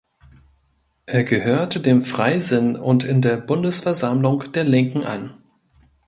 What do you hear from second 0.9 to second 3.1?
Er gehörte dem Freisinn und